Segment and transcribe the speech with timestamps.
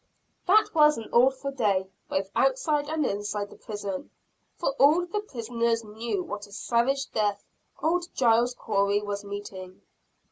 [0.47, 4.09] That was an awful day, both outside and inside the prison
[4.57, 7.43] for all the prisoners knew what a savage death
[7.83, 9.83] old Giles Corey was meeting.